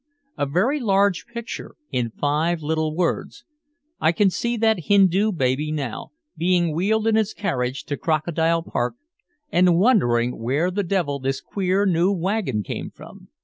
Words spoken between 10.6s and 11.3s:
the devil